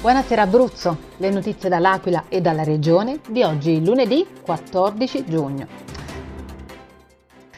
[0.00, 5.66] Buonasera Abruzzo, le notizie dall'Aquila e dalla regione di oggi lunedì 14 giugno.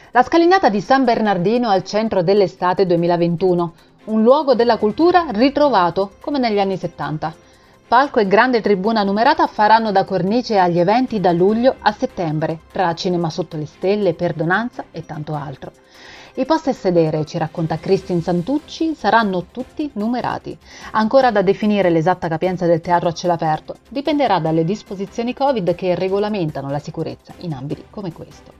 [0.09, 3.73] La scalinata di San Bernardino al centro dell'estate 2021,
[4.05, 7.31] un luogo della cultura ritrovato come negli anni 70.
[7.87, 12.95] Palco e grande tribuna numerata faranno da cornice agli eventi da luglio a settembre, tra
[12.95, 15.71] cinema sotto le stelle, perdonanza e tanto altro.
[16.35, 20.57] I posti a sedere, ci racconta Cristin Santucci, saranno tutti numerati.
[20.91, 25.93] Ancora da definire l'esatta capienza del teatro a cielo aperto, dipenderà dalle disposizioni Covid che
[25.93, 28.53] regolamentano la sicurezza in ambiti come questo.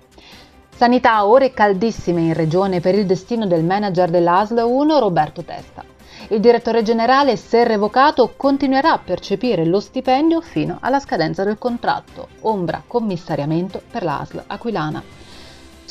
[0.76, 5.86] Sanità ore caldissime in regione per il destino del manager dell'ASL 1 Roberto Testa.
[6.28, 12.28] Il direttore generale, se revocato, continuerà a percepire lo stipendio fino alla scadenza del contratto,
[12.42, 15.21] ombra commissariamento per l'ASL aquilana.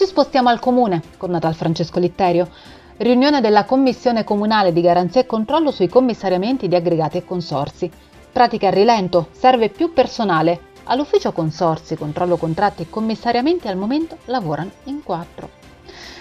[0.01, 2.49] Ci spostiamo al comune con Natal Francesco Litterio.
[2.97, 7.91] Riunione della Commissione Comunale di Garanzia e Controllo sui commissariamenti di aggregati e consorsi.
[8.33, 10.69] Pratica a rilento, serve più personale.
[10.85, 15.51] All'ufficio consorsi, controllo contratti e commissariamenti al momento lavorano in quattro.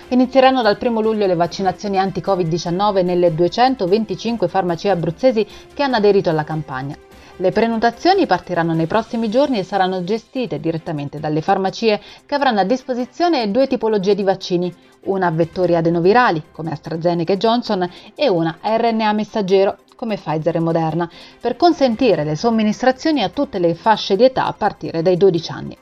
[0.09, 6.43] Inizieranno dal 1 luglio le vaccinazioni anti-Covid-19 nelle 225 farmacie abruzzesi che hanno aderito alla
[6.43, 6.97] campagna.
[7.41, 12.65] Le prenotazioni partiranno nei prossimi giorni e saranno gestite direttamente dalle farmacie che avranno a
[12.65, 18.57] disposizione due tipologie di vaccini, una a vettori adenovirali come AstraZeneca e Johnson e una
[18.59, 24.17] a RNA messaggero come Pfizer e Moderna, per consentire le somministrazioni a tutte le fasce
[24.17, 25.77] di età a partire dai 12 anni.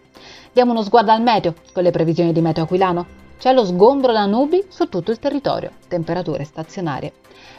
[0.54, 3.27] Diamo uno sguardo al meteo con le previsioni di meteo aquilano.
[3.38, 7.14] C'è lo sgombro da nubi su tutto il territorio, temperature stazionarie.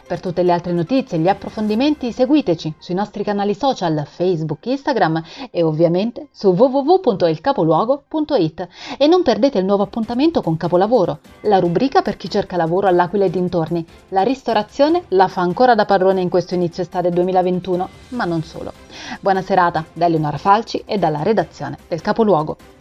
[0.09, 5.23] Per tutte le altre notizie e gli approfondimenti seguiteci sui nostri canali social Facebook, Instagram
[5.53, 12.17] e ovviamente su www.ilcapoluogo.it e non perdete il nuovo appuntamento con Capolavoro, la rubrica per
[12.17, 13.87] chi cerca lavoro all'Aquila e dintorni.
[14.09, 18.73] La ristorazione la fa ancora da padrone in questo inizio estate 2021, ma non solo.
[19.21, 22.78] Buona serata da Eleonora Falci e dalla redazione del Capoluogo.